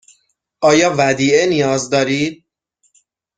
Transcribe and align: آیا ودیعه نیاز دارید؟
آیا 0.61 0.89
ودیعه 0.97 1.45
نیاز 1.45 1.89
دارید؟ 1.89 2.45